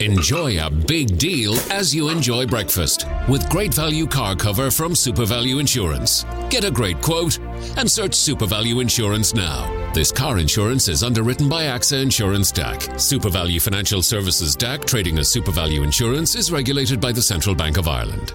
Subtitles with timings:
[0.00, 5.58] Enjoy a big deal as you enjoy breakfast with great value car cover from SuperValu
[5.58, 6.26] Insurance.
[6.50, 7.38] Get a great quote
[7.78, 9.92] and search SuperValu Insurance now.
[9.94, 12.76] This car insurance is underwritten by AXA Insurance DAC.
[12.96, 17.88] SuperValu Financial Services DAC, trading as SuperValu Insurance, is regulated by the Central Bank of
[17.88, 18.34] Ireland.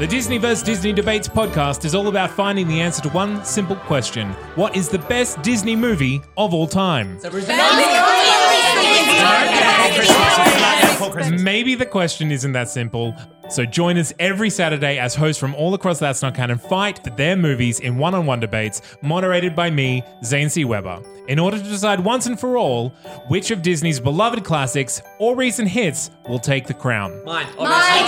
[0.00, 0.62] The Disney vs.
[0.62, 4.88] Disney Debates podcast is all about finding the answer to one simple question What is
[4.88, 7.18] the best Disney movie of all time?
[11.42, 13.14] Maybe the question isn't that simple.
[13.48, 17.10] So join us every Saturday as hosts from all across That's Not Canon fight for
[17.10, 20.64] their movies in one on one debates, moderated by me, Zane C.
[20.64, 22.90] Weber, in order to decide once and for all
[23.28, 27.24] which of Disney's beloved classics or recent hits will take the crown.
[27.24, 27.46] Mine.
[27.58, 28.04] Mine,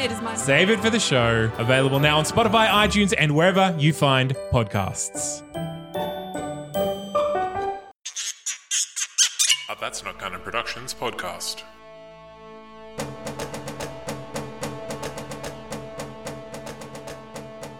[0.00, 0.36] it is mine.
[0.36, 1.50] Save it for the show.
[1.58, 5.42] Available now on Spotify, iTunes, and wherever you find podcasts.
[9.80, 11.62] That's Not Canon Productions podcast.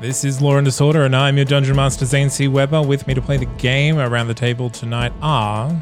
[0.01, 2.47] This is Law and Disorder, and I'm your Dungeon Master Zane C.
[2.47, 2.81] Weber.
[2.83, 5.75] With me to play the game around the table tonight are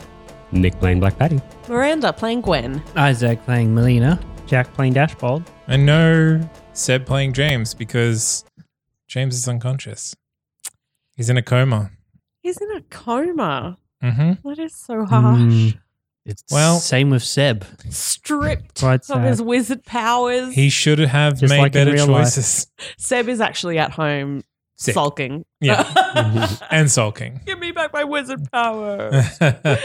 [0.52, 1.38] Nick playing Black Patty.
[1.68, 2.82] Miranda playing Gwen.
[2.96, 4.18] Isaac playing Melina.
[4.46, 5.44] Jack playing Dashbold.
[5.66, 6.40] and no
[6.72, 8.44] Seb playing James because
[9.06, 10.14] James is unconscious.
[11.16, 11.90] He's in a coma.
[12.40, 13.76] He's in a coma.
[14.02, 14.48] Mm-hmm.
[14.48, 15.40] That is so harsh.
[15.40, 15.78] Mm,
[16.26, 17.64] it's Well- same with Seb.
[17.90, 19.24] Stripped Quite of sad.
[19.24, 20.52] his wizard powers.
[20.54, 22.24] He should have Just made like in better real life.
[22.24, 22.66] choices.
[22.98, 24.42] Seb is actually at home
[24.76, 24.94] Sick.
[24.94, 25.44] sulking.
[25.60, 25.84] Yeah,
[26.70, 27.40] and sulking.
[27.46, 29.22] Give me back my wizard power.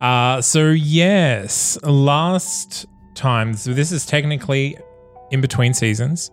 [0.00, 3.54] uh, so yes, last time.
[3.54, 4.76] So this is technically
[5.30, 6.30] in between seasons.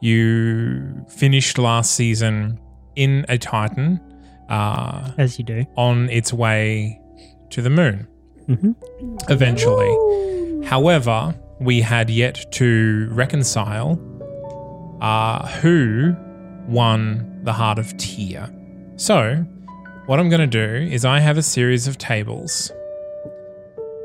[0.00, 2.58] You finished last season
[2.96, 4.00] in a Titan,
[4.48, 5.66] uh, As you do.
[5.76, 6.98] on its way
[7.50, 8.08] to the moon.
[8.50, 8.74] Mhm.
[9.30, 13.98] Eventually, however, we had yet to reconcile
[15.00, 16.14] uh, who
[16.68, 18.48] won the Heart of Tyr.
[18.96, 19.44] So,
[20.06, 22.70] what I'm going to do is I have a series of tables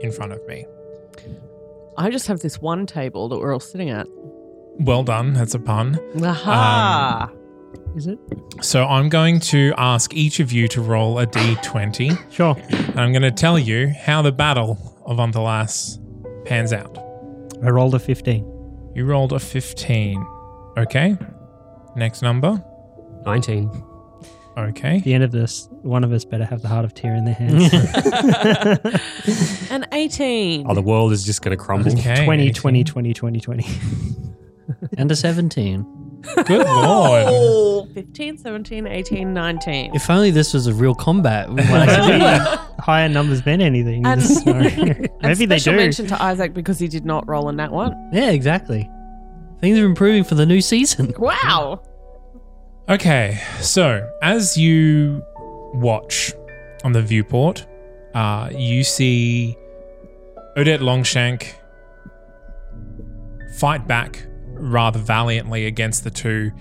[0.02, 0.66] in front of me.
[1.98, 4.08] I just have this one table that we're all sitting at.
[4.80, 6.00] Well done, that's a pun.
[6.24, 7.30] Aha.
[7.96, 8.20] Is it?
[8.62, 12.56] So, I'm going to ask each of you to roll a d20, Sure.
[12.70, 15.98] and I'm going to tell you how the Battle of Unthalas
[16.46, 16.98] pans out.
[17.64, 18.92] I rolled a 15.
[18.96, 20.26] You rolled a 15.
[20.78, 21.18] Okay.
[21.96, 22.64] Next number.
[23.26, 23.72] 19.
[24.58, 24.98] Okay.
[24.98, 27.26] At the end of this, one of us better have the heart of Tyr in
[27.26, 27.74] their hands.
[29.72, 30.66] An 18.
[30.70, 31.92] Oh, the world is just going to crumble.
[31.92, 32.24] Okay.
[32.26, 32.54] 20, 18.
[32.54, 33.66] 20, 20, 20, 20.
[34.98, 35.86] and a 17.
[36.46, 37.24] Good lord.
[37.28, 39.96] Oh, 15, 17, 18, 19.
[39.96, 44.00] If only this was a real combat, we might actually be higher numbers than anything.
[44.00, 44.94] in And- this scenario.
[44.94, 45.78] And Maybe they special do.
[45.78, 47.94] mention to Isaac because he did not roll in that one.
[48.14, 48.90] Yeah, exactly.
[49.62, 51.14] Things are improving for the new season.
[51.20, 51.82] Wow.
[52.90, 53.42] Okay.
[53.62, 55.24] So, as you
[55.74, 56.34] watch
[56.84, 57.66] on the viewport,
[58.14, 59.58] uh, you see
[60.58, 61.56] Odette Longshank
[63.58, 66.52] fight back rather valiantly against the two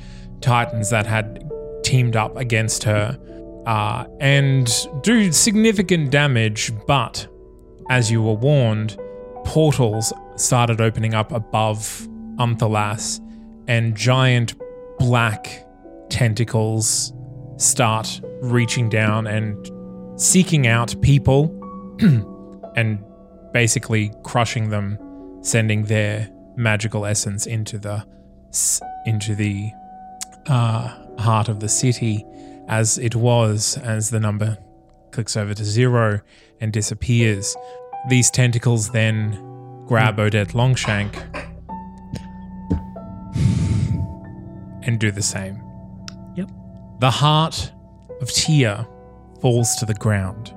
[0.41, 1.43] titans that had
[1.83, 3.19] teamed up against her
[3.67, 4.71] uh, and
[5.03, 6.73] do significant damage.
[6.87, 7.27] But
[7.91, 8.99] as you were warned,
[9.45, 13.21] portals started opening up above Unthalas,
[13.69, 14.55] and giant
[14.99, 15.67] black
[16.11, 17.13] tentacles
[17.57, 19.71] start reaching down and
[20.21, 21.51] seeking out people
[22.77, 22.99] and
[23.53, 24.99] basically crushing them,
[25.43, 28.07] sending their magical essence into the
[29.07, 29.73] into the
[30.47, 30.89] uh,
[31.19, 32.25] heart of the city,
[32.69, 34.59] as it was as the number
[35.11, 36.21] clicks over to zero
[36.61, 37.57] and disappears.
[38.09, 41.17] These tentacles then grab Odette Longshank
[44.83, 45.63] and do the same.
[46.37, 46.51] Yep.
[47.01, 47.73] The heart
[48.21, 48.87] of Tia
[49.41, 50.55] falls to the ground.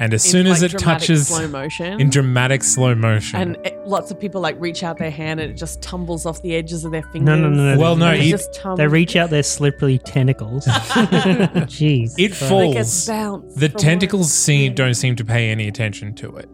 [0.00, 2.00] And as In, soon as it touches slow motion.
[2.00, 3.38] in dramatic slow motion.
[3.40, 6.42] and it, lots of people like reach out their hand and it just tumbles off
[6.42, 7.22] the edges of their fingers.
[7.26, 7.80] No, no, no, no.
[7.80, 10.66] Well, no, it just tum- They reach out their slippery tentacles.
[10.66, 12.14] Jeez.
[12.18, 12.48] it Christ.
[12.48, 13.06] Falls.
[13.06, 16.48] bounced The tentacles seem don't seem to pay any attention to it.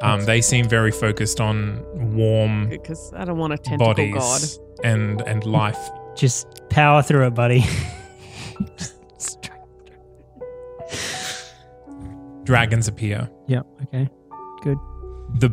[0.00, 4.86] Um, they seem very focused on warm because I don't want a tentacle bodies god.
[4.86, 5.78] and and life.
[6.16, 7.64] Just power through it, buddy.
[12.48, 13.28] Dragons appear.
[13.46, 13.66] yep.
[13.82, 14.08] Okay.
[14.62, 14.78] Good.
[15.38, 15.50] The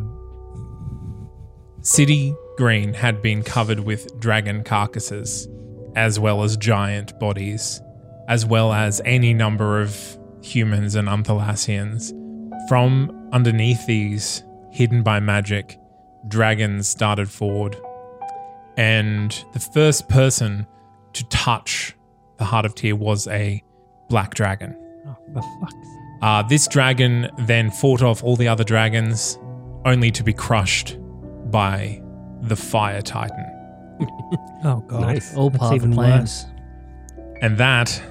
[1.82, 5.46] city green had been covered with dragon carcasses,
[5.94, 7.82] as well as giant bodies.
[8.28, 12.12] as well as any number of humans and Unthalasians.
[12.68, 14.42] From underneath these,
[14.72, 15.78] hidden by magic,
[16.28, 17.76] dragons darted forward.
[18.78, 20.66] And the first person
[21.12, 21.94] to touch
[22.38, 23.62] the Heart of Tyr was a
[24.08, 24.74] black dragon.
[25.06, 25.74] Oh, for fuck's
[26.22, 29.38] Uh, this dragon then fought off all the other dragons,
[29.84, 30.96] only to be crushed
[31.50, 32.02] by
[32.42, 33.44] the Fire Titan.
[34.64, 35.00] Oh god.
[35.02, 35.36] Nice.
[35.36, 36.20] All That's part of the even plan.
[36.20, 36.44] worse.
[37.42, 38.02] And that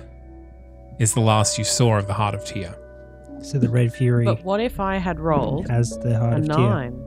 [1.00, 2.74] is the last you saw of the Heart of Tyr.
[3.42, 6.48] So the Red Fury But what if I had rolled has the heart a of
[6.48, 6.58] Tyr.
[6.58, 7.02] nine?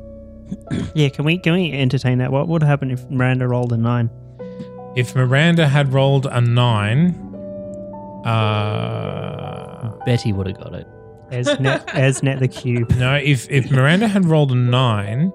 [0.95, 2.31] Yeah, can we can we entertain that?
[2.33, 4.11] What would happen if Miranda rolled a nine?
[4.97, 7.15] If Miranda had rolled a nine,
[8.27, 9.68] uh,
[10.07, 10.87] Betty would have got it.
[11.31, 12.91] As net as net the cube.
[12.93, 15.33] no, if, if Miranda had rolled a nine,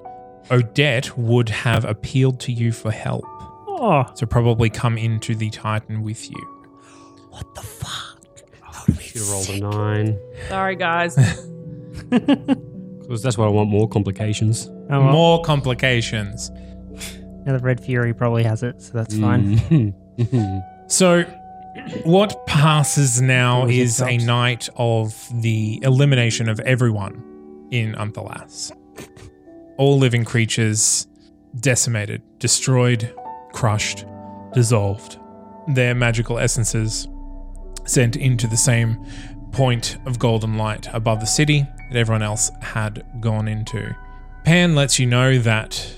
[0.51, 3.24] Odette would have appealed to you for help.
[3.68, 6.50] Oh, So probably come into the Titan with you.
[9.00, 10.19] Should have rolled a nine.
[10.50, 11.16] Sorry, guys.
[13.04, 14.68] Because that's why I want more complications.
[14.68, 15.12] oh well.
[15.12, 16.50] More complications.
[17.46, 19.57] Now the Red Fury probably has it, so that's fine.
[20.18, 20.63] Mhm.
[20.89, 21.25] So,
[22.04, 28.72] what passes now is a night of the elimination of everyone in Unthalas.
[29.78, 31.08] All living creatures
[31.60, 33.14] decimated, destroyed,
[33.54, 34.06] crushed,
[34.54, 35.20] dissolved.
[35.68, 37.08] Their magical essences
[37.86, 39.04] sent into the same
[39.52, 43.96] point of golden light above the city that everyone else had gone into.
[44.44, 45.94] Pan lets you know that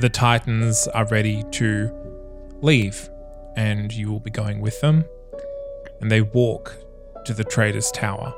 [0.00, 1.90] the Titans are ready to
[2.60, 3.08] leave
[3.58, 5.04] and you will be going with them.
[6.00, 6.76] And they walk
[7.24, 8.32] to the Trader's Tower.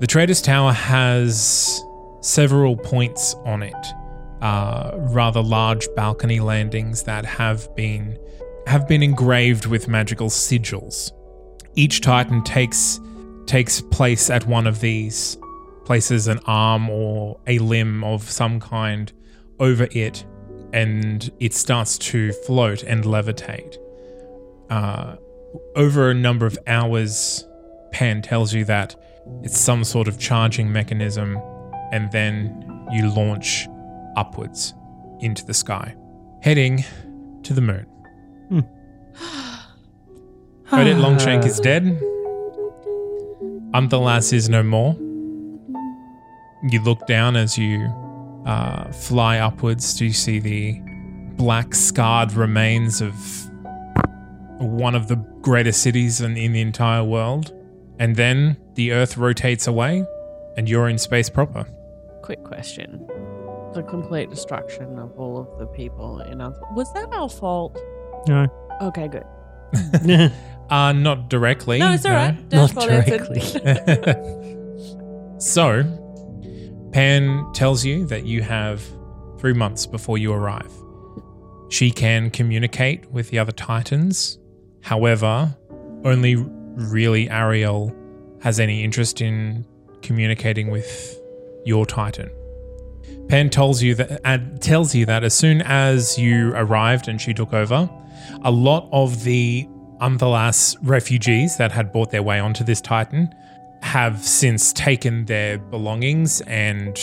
[0.00, 1.84] The Trader's Tower has
[2.22, 3.86] several points on it,
[4.40, 8.18] uh, rather large balcony landings that have been
[8.66, 11.12] have been engraved with magical sigils.
[11.74, 12.98] Each Titan takes
[13.44, 15.36] takes place at one of these,
[15.84, 19.12] places an arm or a limb of some kind
[19.60, 20.24] over it,
[20.72, 23.76] and it starts to float and levitate
[24.70, 25.16] uh,
[25.76, 27.46] over a number of hours,
[27.92, 28.96] Pan tells you that
[29.42, 31.38] it's some sort of charging mechanism,
[31.92, 33.66] and then you launch
[34.16, 34.74] upwards
[35.20, 35.94] into the sky,
[36.42, 36.84] heading
[37.42, 37.86] to the moon.
[40.72, 41.84] Odette Longshank is dead.
[43.74, 44.94] Unthalas is no more.
[46.70, 47.92] You look down as you
[48.46, 49.94] uh, fly upwards.
[49.94, 50.80] Do you see the
[51.36, 53.14] black scarred remains of
[54.58, 57.52] one of the greatest cities in, in the entire world.
[57.98, 60.04] And then the Earth rotates away,
[60.56, 61.66] and you're in space proper.
[62.22, 63.06] Quick question.
[63.74, 67.78] The complete destruction of all of the people in our was that our fault?
[68.28, 68.46] No.
[68.80, 69.24] Okay, good.
[70.70, 71.78] Uh, not directly.
[71.78, 72.34] No, it's all right.
[72.50, 73.28] Not That's what answered.
[73.28, 74.58] directly.
[75.40, 75.82] so,
[76.92, 78.82] Pan tells you that you have
[79.38, 80.72] three months before you arrive.
[81.68, 84.38] She can communicate with the other Titans.
[84.84, 85.56] However,
[86.04, 87.94] only really Ariel
[88.42, 89.64] has any interest in
[90.02, 91.18] communicating with
[91.64, 92.30] your Titan.
[93.28, 97.32] Pan tells you that uh, tells you that as soon as you arrived and she
[97.32, 97.88] took over,
[98.42, 99.66] a lot of the
[100.02, 103.34] Unthalas refugees that had bought their way onto this Titan
[103.80, 106.98] have since taken their belongings and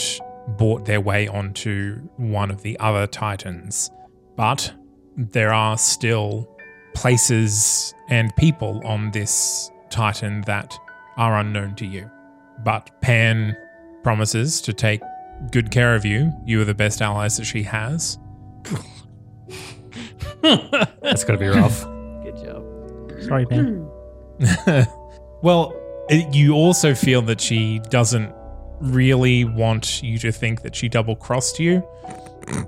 [0.56, 3.90] bought their way onto one of the other Titans.
[4.36, 4.72] But
[5.16, 6.51] there are still
[6.94, 10.78] places and people on this Titan that
[11.16, 12.10] are unknown to you.
[12.64, 13.56] But Pan
[14.02, 15.00] promises to take
[15.50, 16.32] good care of you.
[16.44, 18.18] You are the best allies that she has.
[20.42, 21.84] That's gonna be rough.
[22.22, 22.64] Good job.
[23.22, 23.88] Sorry, Ben.
[25.42, 25.74] well,
[26.08, 28.32] it, you also feel that she doesn't
[28.80, 31.86] really want you to think that she double crossed you.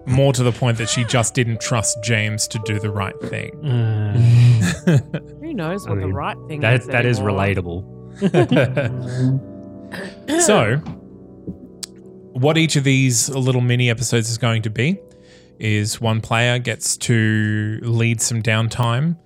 [0.07, 3.50] More to the point that she just didn't trust James to do the right thing.
[5.40, 6.87] Who knows I what the right thing That is?
[6.88, 7.38] that is anymore?
[7.38, 7.85] relatable.
[10.43, 10.76] so,
[12.33, 14.99] what each of these little mini episodes is going to be
[15.59, 19.16] is one player gets to lead some downtime.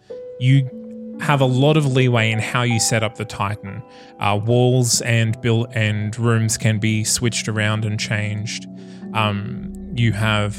[0.40, 3.82] You have a lot of leeway in how you set up the Titan.
[4.20, 8.66] Uh, walls and build and rooms can be switched around and changed.
[9.14, 10.56] Um, you have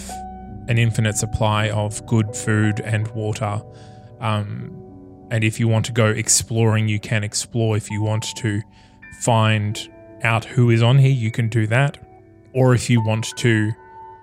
[0.67, 3.61] an infinite supply of good food and water.
[4.19, 4.75] Um,
[5.31, 7.77] and if you want to go exploring, you can explore.
[7.77, 8.61] If you want to
[9.21, 9.89] find
[10.23, 11.97] out who is on here, you can do that.
[12.53, 13.71] Or if you want to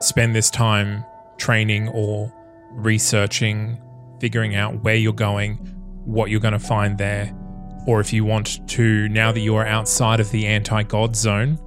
[0.01, 1.05] spend this time
[1.39, 2.33] training or
[2.71, 3.81] researching,
[4.21, 5.57] figuring out where you're going,
[6.05, 7.33] what you're going to find there,
[7.87, 11.59] or if you want to, now that you are outside of the anti God zone,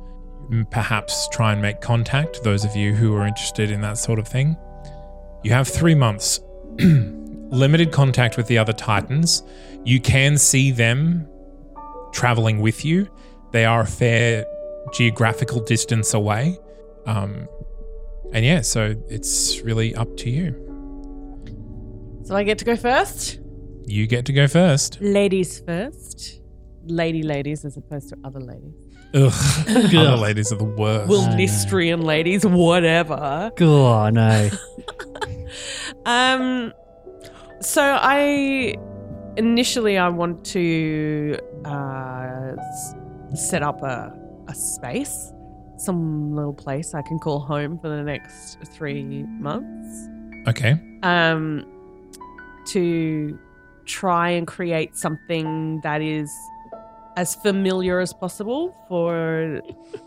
[0.72, 2.44] perhaps try and make contact.
[2.44, 4.58] Those of you who are interested in that sort of thing,
[5.44, 6.39] you have three months.
[6.79, 9.44] Limited contact with the other Titans.
[9.84, 11.27] You can see them
[12.12, 13.08] traveling with you.
[13.51, 14.46] They are a fair
[14.94, 16.60] geographical distance away.
[17.06, 17.48] Um,
[18.32, 20.65] and yeah, so it's really up to you.
[22.24, 23.39] So I get to go first.
[23.86, 25.01] You get to go first.
[25.01, 26.41] Ladies first.
[26.86, 28.88] Lady ladies as opposed to other ladies.
[29.13, 29.34] Ugh.
[29.68, 31.10] Other ladies are the worst.
[31.10, 31.36] Will I know.
[31.38, 33.51] Listrian ladies, whatever.
[33.60, 34.50] Oh no.
[36.06, 36.74] Um,
[37.62, 38.75] so I
[39.38, 42.56] initially I want to uh,
[43.36, 44.13] set up a,
[44.48, 45.34] a space,
[45.78, 50.10] some little place I can call home for the next three months.
[50.48, 50.80] Okay.
[51.04, 51.66] Um,
[52.68, 53.38] to
[53.86, 56.32] try and create something that is
[57.19, 59.61] as familiar as possible for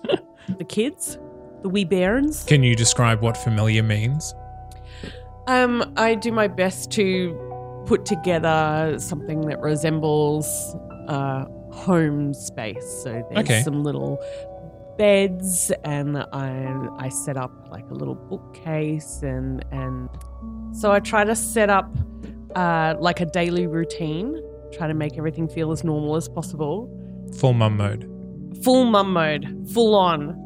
[0.58, 1.18] the kids,
[1.60, 2.42] the wee bairns.
[2.44, 4.34] Can you describe what familiar means?
[5.46, 7.34] Um, I do my best to
[7.84, 10.46] put together something that resembles
[11.08, 12.86] a home space.
[13.02, 13.60] So there's Okay.
[13.62, 14.18] some little
[14.96, 20.08] beds, and I I set up like a little bookcase, and and
[20.72, 21.90] so I try to set up
[22.54, 24.40] uh, like a daily routine.
[24.72, 26.88] Try to make everything feel as normal as possible
[27.38, 28.08] Full mum mode.
[28.62, 30.38] full mum mode, full on.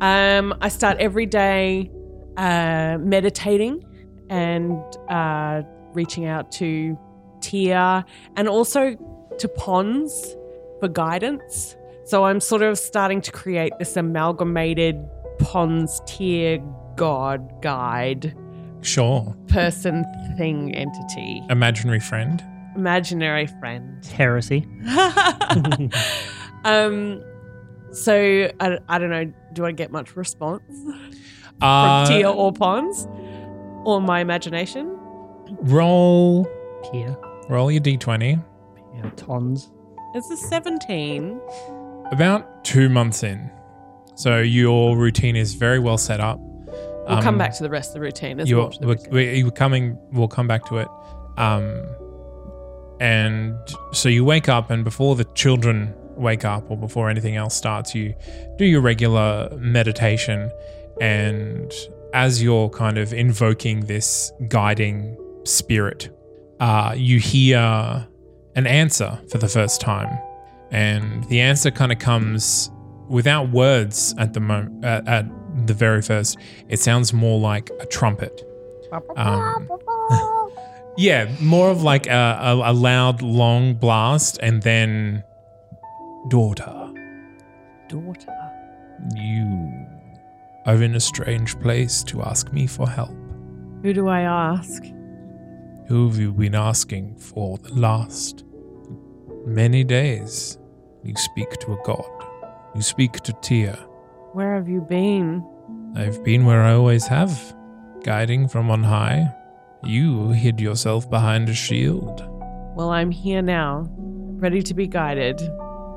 [0.00, 1.90] Um, I start every day
[2.36, 3.84] uh, meditating
[4.30, 4.72] and
[5.08, 5.62] uh,
[5.92, 6.98] reaching out to
[7.40, 8.04] Tia
[8.36, 8.96] and also
[9.38, 10.34] to Pons
[10.80, 11.76] for guidance.
[12.04, 14.96] So I'm sort of starting to create this amalgamated
[15.38, 16.58] Pons Tia
[16.96, 18.34] God guide
[18.80, 19.36] Sure.
[19.46, 20.04] person
[20.36, 22.42] thing entity, Imaginary friend.
[22.76, 24.04] Imaginary friend.
[24.06, 24.66] Heresy.
[26.64, 27.22] um,
[27.92, 29.32] so I, I don't know.
[29.52, 31.10] Do I get much response from
[31.60, 33.06] Uh, Tia or Pons
[33.84, 34.98] or my imagination?
[35.62, 36.46] roll.
[36.90, 37.16] Pia.
[37.48, 38.42] Roll your d20.
[38.94, 39.70] Pia tons.
[40.14, 41.40] It's a 17.
[42.10, 43.50] About two months in.
[44.14, 46.38] So your routine is very well set up.
[46.40, 48.36] We'll come Um, back to the rest of the routine.
[48.38, 49.12] There's you're, more to the we're, routine.
[49.12, 50.88] we're, we're coming we'll come back to it
[51.38, 51.82] um
[53.02, 53.58] and
[53.92, 57.94] so you wake up and before the children wake up or before anything else starts
[57.94, 58.14] you
[58.58, 60.50] do your regular meditation.
[61.00, 61.72] And
[62.14, 66.10] as you're kind of invoking this guiding spirit
[66.60, 68.06] uh, you hear
[68.54, 70.16] an answer for the first time.
[70.70, 72.70] And the answer kind of comes
[73.08, 76.38] without words at the moment at, at the very first.
[76.68, 78.44] It sounds more like a trumpet.
[79.16, 79.68] Um,
[80.96, 85.22] yeah more of like a, a, a loud long blast and then
[86.28, 86.78] daughter
[87.88, 88.32] Daughter.
[89.14, 89.86] you
[90.66, 93.10] are in a strange place to ask me for help
[93.82, 94.82] Who do I ask?
[95.88, 98.44] who have you been asking for the last
[99.44, 100.58] many days
[101.02, 102.04] you speak to a god
[102.74, 103.74] you speak to Tia.
[104.32, 105.44] Where have you been?
[105.94, 107.54] I've been where I always have,
[108.02, 109.30] guiding from on high.
[109.84, 112.22] You hid yourself behind a shield.
[112.76, 115.40] Well, I'm here now, ready to be guided,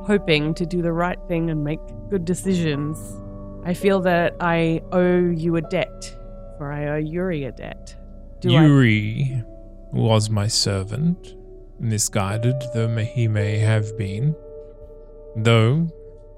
[0.04, 2.98] hoping to do the right thing and make good decisions.
[3.64, 6.16] I feel that I owe you a debt,
[6.58, 7.96] for I owe Yuri a debt.
[8.40, 8.66] Do I?
[8.66, 9.44] Yuri
[9.92, 11.36] was my servant,
[11.80, 14.36] misguided though he may have been.
[15.36, 15.88] Though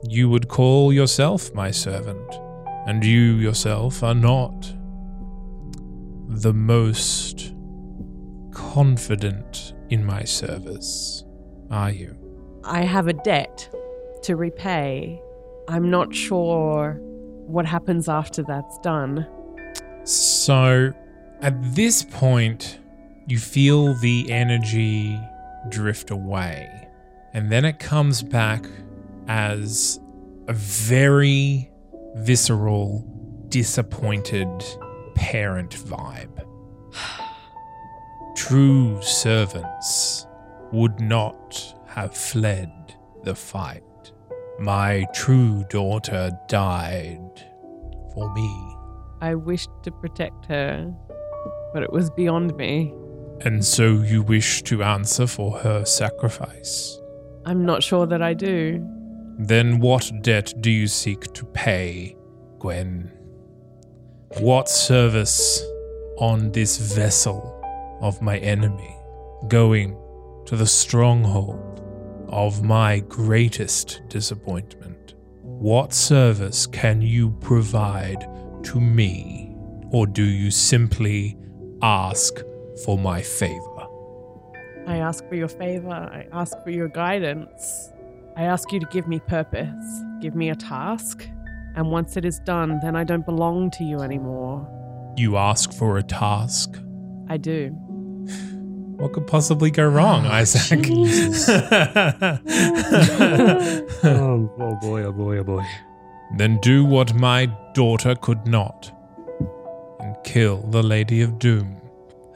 [0.03, 2.39] you would call yourself my servant,
[2.85, 4.73] and you yourself are not
[6.27, 7.53] the most
[8.51, 11.23] confident in my service,
[11.71, 12.15] are you?
[12.63, 13.69] I have a debt
[14.23, 15.21] to repay.
[15.69, 16.99] I'm not sure
[17.45, 19.25] what happens after that's done.
[20.03, 20.93] So
[21.41, 22.79] at this point,
[23.27, 25.19] you feel the energy
[25.69, 26.89] drift away.
[27.33, 28.65] And then it comes back
[29.27, 29.99] as
[30.47, 31.69] a very
[32.15, 33.05] visceral,
[33.49, 34.49] disappointed
[35.17, 36.45] parent vibe.
[38.35, 40.27] True servants
[40.71, 42.71] would not have fled
[43.23, 43.83] the fight.
[44.59, 47.43] My true daughter died
[48.13, 48.75] for me.
[49.21, 50.93] I wished to protect her,
[51.73, 52.93] but it was beyond me.
[53.41, 56.99] And so you wish to answer for her sacrifice.
[57.45, 58.85] I'm not sure that I do.
[59.39, 62.15] Then what debt do you seek to pay,
[62.59, 63.11] Gwen?
[64.35, 65.63] What service
[66.19, 67.53] on this vessel
[68.01, 68.95] of my enemy,
[69.47, 69.97] going
[70.45, 71.81] to the stronghold
[72.27, 75.15] of my greatest disappointment.
[75.41, 78.27] What service can you provide
[78.63, 79.55] to me,
[79.91, 81.37] or do you simply
[81.81, 82.43] ask
[82.83, 83.87] for my favor?
[84.87, 85.89] I ask for your favor.
[85.89, 87.91] I ask for your guidance.
[88.35, 91.27] I ask you to give me purpose, give me a task.
[91.77, 94.67] And once it is done, then I don't belong to you anymore.
[95.15, 96.75] You ask for a task.
[97.29, 97.69] I do.
[98.97, 100.87] What could possibly go wrong, oh, Isaac?
[104.03, 105.63] oh, oh boy, oh boy, oh boy.
[106.35, 108.91] then do what my daughter could not
[109.99, 111.79] and kill the Lady of Doom.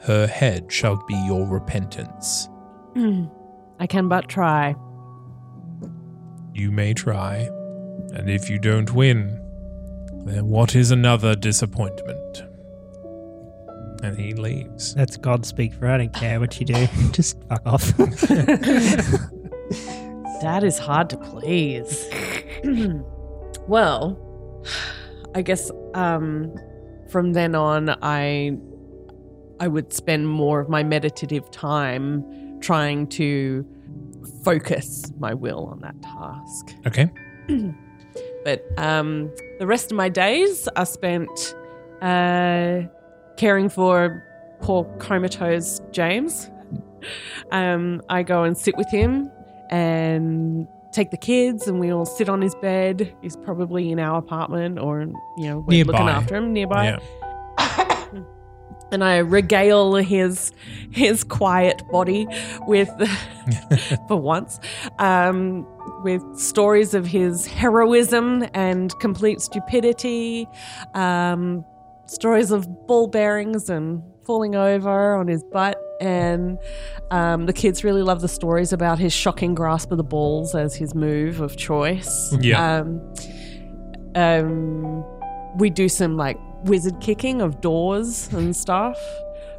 [0.02, 2.48] Her head shall be your repentance.
[3.80, 4.76] I can but try.
[6.54, 7.48] You may try,
[8.14, 9.40] and if you don't win,
[10.24, 12.44] then what is another disappointment?
[14.02, 14.94] And he leaves.
[14.94, 16.86] That's God speak for I don't care what you do.
[17.12, 17.92] Just fuck off.
[20.42, 22.08] That is hard to please.
[23.68, 24.18] well,
[25.36, 26.52] I guess um,
[27.10, 28.58] from then on, I
[29.60, 33.64] I would spend more of my meditative time trying to
[34.44, 36.74] focus my will on that task.
[36.88, 37.08] Okay.
[38.44, 41.54] But um, the rest of my days are spent
[42.00, 42.82] uh,
[43.36, 44.22] caring for
[44.60, 46.50] poor comatose James.
[47.50, 49.30] Um, I go and sit with him
[49.70, 53.14] and take the kids, and we all sit on his bed.
[53.22, 55.02] He's probably in our apartment, or
[55.38, 56.98] you know, we're looking after him nearby Yeah.
[58.92, 60.52] and I regale his
[60.90, 62.26] his quiet body
[62.66, 62.90] with,
[64.08, 64.60] for once,
[64.98, 65.66] um,
[66.02, 70.46] with stories of his heroism and complete stupidity,
[70.94, 71.64] um,
[72.06, 75.80] stories of ball bearings and falling over on his butt.
[76.00, 76.58] And
[77.10, 80.74] um, the kids really love the stories about his shocking grasp of the balls as
[80.74, 82.34] his move of choice.
[82.40, 82.80] Yeah.
[82.80, 83.14] Um,
[84.14, 85.04] um,
[85.58, 88.98] we do some like wizard kicking of doors and stuff.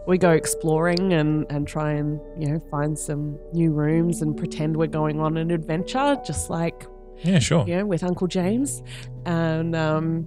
[0.06, 4.76] We go exploring and, and try and, you know, find some new rooms and pretend
[4.76, 6.86] we're going on an adventure, just like,
[7.24, 7.66] Yeah, sure.
[7.68, 8.84] you know, with Uncle James.
[9.26, 10.26] And um,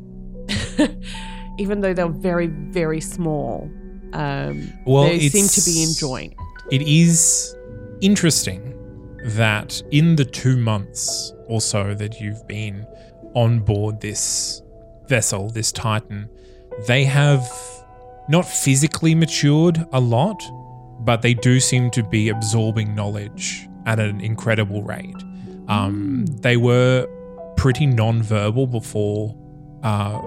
[1.59, 3.71] even though they're very, very small,
[4.15, 6.39] um, Well, they seem to be enjoying it.
[6.81, 7.55] It is
[8.01, 8.73] interesting
[9.25, 12.87] that in the two months or so that you've been
[13.35, 14.63] on board this
[15.07, 16.29] vessel, this Titan,
[16.87, 17.43] they have
[18.29, 20.43] not physically matured a lot,
[21.01, 25.15] but they do seem to be absorbing knowledge at an incredible rate.
[25.69, 27.07] Um, they were
[27.57, 29.37] pretty non-verbal before,
[29.83, 30.21] uh,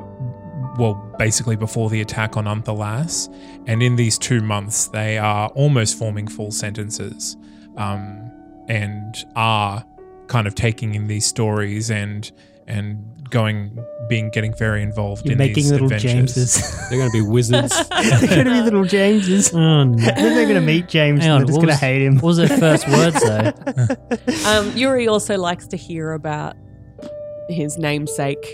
[0.78, 3.34] well, basically before the attack on Unthalas,
[3.68, 7.36] and in these two months, they are almost forming full sentences,
[7.78, 8.32] um,
[8.68, 9.86] and are
[10.28, 12.32] kind of taking in these stories and
[12.68, 16.36] and going, being getting very involved You're in making these little adventures.
[16.36, 16.90] Jameses.
[16.90, 17.90] They're going to be wizards.
[17.90, 19.54] They're going to be little Jameses.
[19.54, 19.96] Oh, no.
[19.96, 21.80] Then they're going to meet James Hang and on, they're just what going to was-
[21.80, 22.16] hate him.
[22.16, 24.50] What was their first words though?
[24.50, 26.56] Um, Yuri also likes to hear about
[27.50, 28.46] his namesake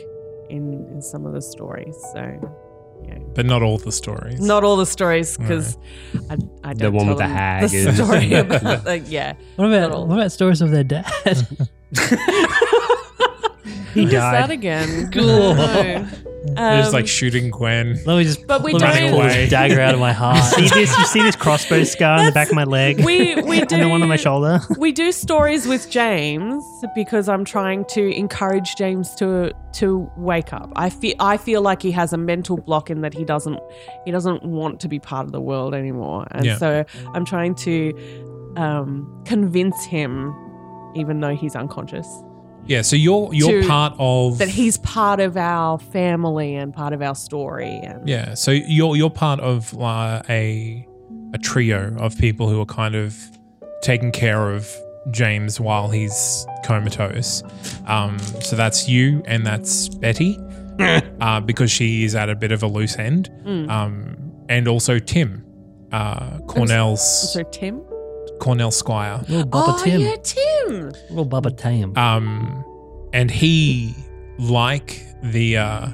[0.50, 1.96] in, in some of the stories.
[2.14, 2.54] So,
[3.08, 3.18] yeah.
[3.34, 4.40] but not all the stories.
[4.40, 5.78] Not all the stories because
[6.30, 6.86] I, I don't know.
[6.86, 9.34] The one tell with the them hag The is- story about like yeah.
[9.56, 11.06] What Not about what about stories of their dad?
[13.96, 14.52] He Who's that died.
[14.52, 15.10] again?
[15.14, 15.56] Cool.
[15.56, 16.08] No.
[16.46, 18.00] They're just Um, like shooting Gwen.
[18.06, 20.38] Let me just But we let me don't- pull this dagger out of my heart.
[20.44, 20.96] see this?
[20.96, 23.04] You see this crossbow scar on the back of my leg?
[23.04, 24.60] we we do and the one on my shoulder?
[24.78, 30.72] we do stories with James because I'm trying to encourage James to to wake up.
[30.76, 33.60] I feel I feel like he has a mental block in that he doesn't
[34.06, 36.58] he doesn't want to be part of the world anymore, and Yeah.
[36.60, 37.92] so I'm trying to
[38.56, 40.34] um, convince him,
[40.96, 42.08] even though he's unconscious,
[42.68, 46.94] Yeah, so you're you're To- part of that he's part of our family and part
[46.94, 47.80] of our story.
[47.84, 50.86] And Yeah, so you're you're part of uh, a
[51.34, 53.16] a trio of people who are kind of
[53.82, 54.68] taking care of
[55.12, 57.44] James while he's comatose.
[57.86, 60.40] Um, so that's you and that's Betty,
[60.80, 63.70] uh, because she is at a bit of a loose end, Mm.
[63.70, 64.16] um,
[64.50, 65.46] and also Tim,
[65.92, 67.82] uh, Cornell's so Tim.
[68.40, 69.22] Cornell Squire.
[69.30, 70.02] Little oh Tim.
[70.02, 70.55] yeah, Tim.
[70.70, 71.98] Little Bubba Tim.
[71.98, 72.64] um,
[73.14, 73.96] and he
[74.38, 75.90] like the uh,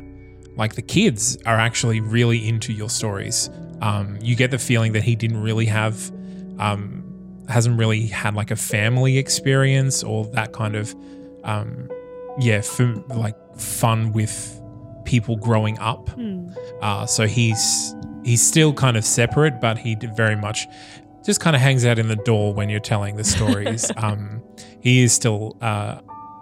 [0.55, 3.49] like the kids are actually really into your stories.
[3.81, 6.11] Um, you get the feeling that he didn't really have
[6.59, 7.03] um,
[7.49, 10.95] hasn't really had like a family experience or that kind of
[11.43, 11.89] um,
[12.39, 12.79] yeah f-
[13.09, 14.61] like fun with
[15.05, 16.09] people growing up.
[16.09, 16.49] Hmm.
[16.81, 20.67] Uh, so he's he's still kind of separate, but he very much
[21.25, 23.91] just kind of hangs out in the door when you're telling the stories.
[23.97, 24.41] um,
[24.81, 25.99] he is still uh,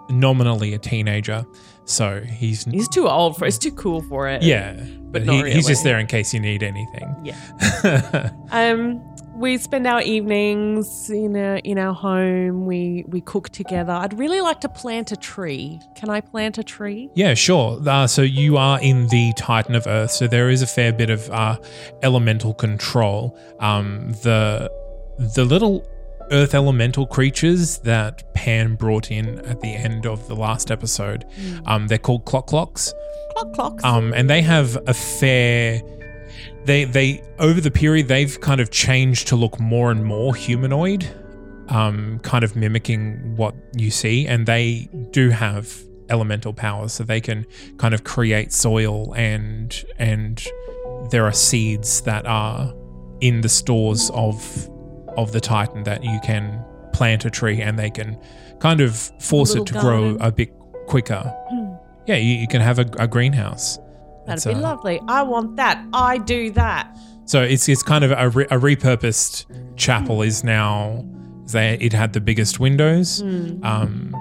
[0.08, 1.44] nominally a teenager,
[1.84, 3.46] so he's, He's too old for.
[3.46, 4.42] It's too cool for it.
[4.42, 4.72] yeah,
[5.10, 7.14] but he, he's just there in case you need anything.
[7.24, 8.30] Yeah.
[8.52, 9.00] Um,
[9.40, 12.66] we spend our evenings in our, in our home.
[12.66, 13.92] We we cook together.
[13.92, 15.80] I'd really like to plant a tree.
[15.96, 17.08] Can I plant a tree?
[17.14, 17.80] Yeah, sure.
[17.84, 21.08] Uh, so you are in the Titan of Earth, so there is a fair bit
[21.08, 21.56] of uh,
[22.02, 23.36] elemental control.
[23.60, 24.70] Um, the
[25.18, 25.88] the little
[26.30, 31.24] Earth elemental creatures that Pan brought in at the end of the last episode,
[31.64, 32.92] um, they're called clock clocks.
[33.32, 33.84] Clock clocks.
[33.84, 35.80] Um, and they have a fair.
[36.64, 41.06] They they over the period they've kind of changed to look more and more humanoid,
[41.68, 45.74] um, kind of mimicking what you see, and they do have
[46.10, 47.46] elemental powers, so they can
[47.78, 50.46] kind of create soil and and
[51.10, 52.74] there are seeds that are
[53.20, 54.68] in the stores of
[55.16, 58.18] of the Titan that you can plant a tree and they can
[58.60, 60.52] kind of force it to grow a bit
[60.86, 61.34] quicker.
[62.06, 63.78] Yeah, you, you can have a, a greenhouse.
[64.30, 65.00] That'd It's, be uh, lovely.
[65.08, 65.84] I want that.
[65.92, 66.96] I do that.
[67.26, 71.04] So it's it's kind of a, re- a repurposed chapel is now
[71.52, 73.20] they it had the biggest windows.
[73.22, 74.14] Um,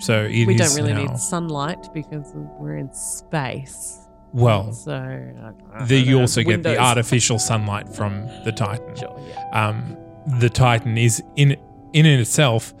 [0.00, 0.46] so it Hmm.
[0.48, 3.98] we don't really now, need sunlight because we're in space.
[4.32, 4.72] well.
[4.72, 6.76] So I The, you also get windows.
[6.76, 8.94] the artificial sunlight from the Titan.
[8.96, 9.68] Sure, yeah.
[9.68, 9.96] Um,
[10.38, 11.56] the Titan is in
[11.92, 12.72] in and itself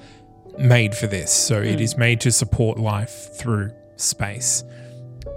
[0.58, 1.66] made for this, so Hmm.
[1.68, 4.62] it is made to support life through space.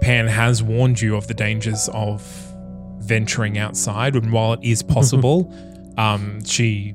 [0.00, 2.22] Pan has warned you of the dangers of
[2.98, 5.52] venturing outside, and while it is possible,
[5.98, 6.94] um, she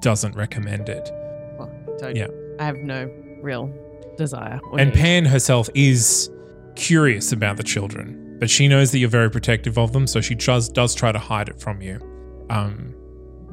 [0.00, 1.10] doesn't recommend it.
[1.58, 2.26] Well, I don't, Yeah.
[2.60, 3.10] I have no
[3.42, 3.72] real
[4.16, 4.60] desire.
[4.78, 4.94] And need.
[4.94, 6.30] Pan herself is
[6.76, 10.34] curious about the children, but she knows that you're very protective of them, so she
[10.34, 11.98] does does try to hide it from you,
[12.50, 12.94] um,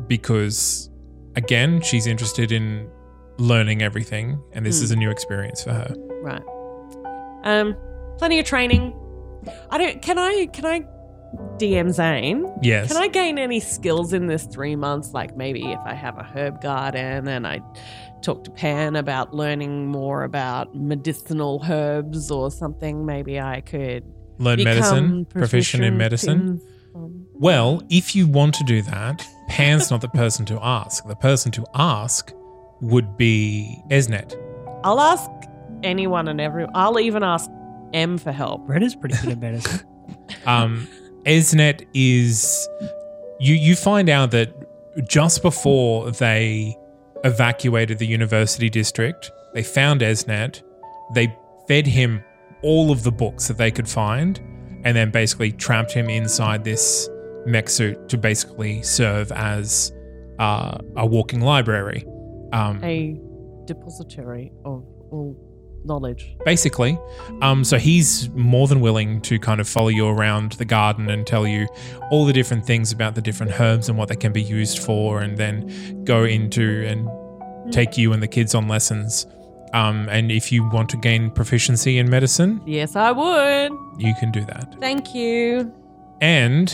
[0.08, 0.90] because
[1.36, 2.88] again, she's interested in
[3.38, 4.84] learning everything, and this Hmm.
[4.86, 5.96] is a new experience for her.
[6.22, 6.42] Right.
[7.44, 7.76] Um,
[8.22, 8.94] plenty of training.
[9.72, 10.00] I don't.
[10.02, 10.46] Can I?
[10.54, 10.86] Can I?
[11.58, 12.46] DM Zane.
[12.62, 12.90] Yes.
[12.90, 15.12] Can I gain any skills in this three months?
[15.14, 17.62] Like maybe if I have a herb garden and I
[18.22, 24.04] talk to Pan about learning more about medicinal herbs or something, maybe I could
[24.40, 26.62] Learn medicine, proficient in medicine.
[26.94, 31.08] in- Well, if you want to do that, Pan's not the person to ask.
[31.08, 32.32] The person to ask
[32.82, 34.36] would be Esnet.
[34.84, 35.30] I'll ask
[35.82, 36.68] anyone and every.
[36.76, 37.50] I'll even ask
[37.94, 38.68] M for help.
[38.68, 39.88] Red is pretty good at medicine.
[40.46, 40.88] Um,
[41.26, 42.68] Esnet is
[43.40, 43.54] you.
[43.54, 44.52] You find out that
[45.08, 46.76] just before they
[47.24, 50.64] evacuated the university district, they found Esnet.
[51.14, 51.36] They
[51.68, 52.24] fed him
[52.64, 54.40] all of the books that they could find,
[54.84, 57.08] and then basically trapped him inside this
[57.46, 59.92] mech suit to basically serve as
[60.40, 62.06] uh, a walking library.
[62.52, 63.20] Um, A
[63.66, 65.36] depository of all
[65.84, 66.36] knowledge.
[66.46, 66.98] basically.
[67.42, 71.26] Um, so he's more than willing to kind of follow you around the garden and
[71.26, 71.68] tell you
[72.12, 75.22] all the different things about the different herbs and what they can be used for,
[75.22, 77.08] and then go into and
[77.74, 79.26] take you and the kids on lessons.
[79.74, 83.72] Um, and if you want to gain proficiency in medicine, Yes, I would.
[83.98, 84.76] you can do that.
[84.80, 85.74] Thank you.
[86.20, 86.70] And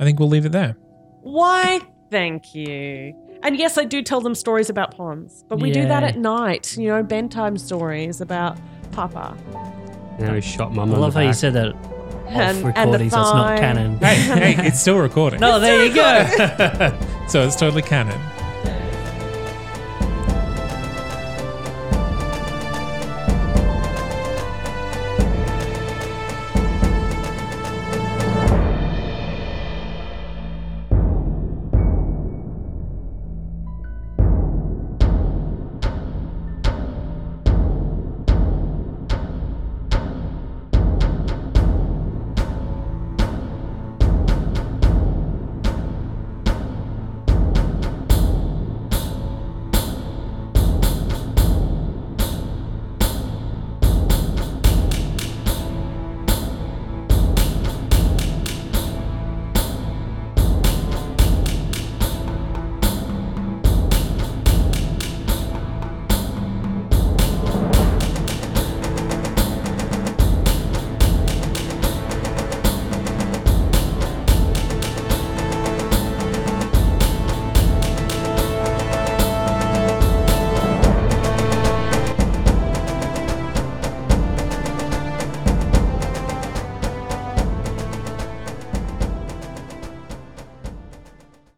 [0.00, 0.76] I think we'll leave it there.
[1.22, 1.80] Why?
[2.10, 3.14] Thank you.
[3.44, 6.78] And yes, I do tell them stories about ponds, but we do that at night.
[6.78, 8.58] You know, bedtime stories about
[8.92, 9.36] Papa
[10.18, 11.74] Now he shot mum I love the how you said that
[12.26, 13.58] and, off and the recording, so it's not thigh.
[13.58, 13.98] canon.
[13.98, 15.40] Hey, hey, it's still recording.
[15.40, 16.26] No, there you go.
[17.28, 18.18] so it's totally canon.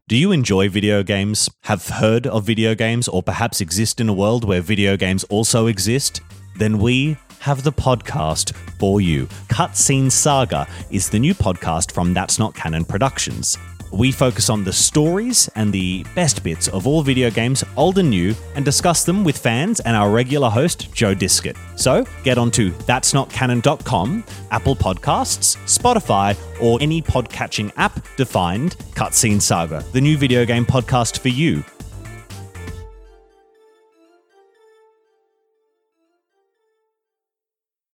[0.08, 1.50] Do you enjoy video games?
[1.62, 5.66] Have heard of video games or perhaps exist in a world where video games also
[5.66, 6.20] exist?
[6.54, 9.26] Then we have the podcast for you.
[9.48, 13.58] Cutscene Saga is the new podcast from That's Not Canon Productions.
[13.92, 18.10] We focus on the stories and the best bits of all video games, old and
[18.10, 21.56] new, and discuss them with fans and our regular host, Joe Diskett.
[21.78, 29.84] So get onto that'snotcanon.com, Apple Podcasts, Spotify, or any podcatching app to find Cutscene Saga,
[29.92, 31.64] the new video game podcast for you.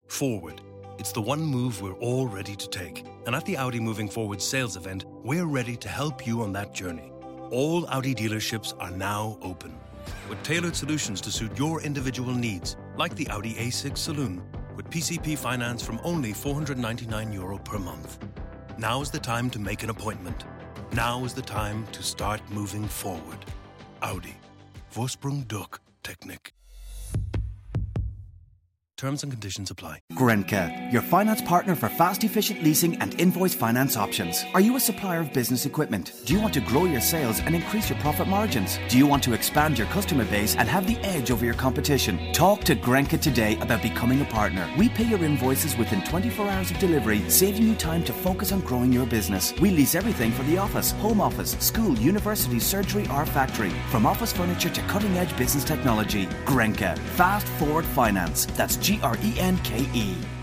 [0.08, 0.62] Forward.
[1.01, 3.07] It's the one move we're all ready to take.
[3.25, 6.75] And at the Audi Moving Forward sales event, we're ready to help you on that
[6.75, 7.11] journey.
[7.49, 9.75] All Audi dealerships are now open
[10.29, 14.43] with tailored solutions to suit your individual needs, like the Audi A6 Saloon,
[14.75, 18.19] with PCP finance from only 499 euro per month.
[18.77, 20.45] Now is the time to make an appointment.
[20.93, 23.43] Now is the time to start moving forward.
[24.03, 24.35] Audi.
[24.93, 26.53] Vorsprung durch Technik.
[29.01, 29.99] Terms and conditions apply.
[30.13, 34.45] Grenke, your finance partner for fast, efficient leasing and invoice finance options.
[34.53, 36.13] Are you a supplier of business equipment?
[36.23, 38.77] Do you want to grow your sales and increase your profit margins?
[38.89, 42.31] Do you want to expand your customer base and have the edge over your competition?
[42.31, 44.69] Talk to Grenke today about becoming a partner.
[44.77, 48.59] We pay your invoices within 24 hours of delivery, saving you time to focus on
[48.59, 49.51] growing your business.
[49.59, 53.71] We lease everything for the office, home office, school, university, surgery, or factory.
[53.89, 56.27] From office furniture to cutting edge business technology.
[56.45, 56.95] Grenke.
[57.17, 58.45] Fast Forward Finance.
[58.55, 60.40] That's G R E N K E.